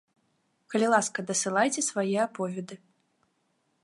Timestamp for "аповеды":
2.27-2.75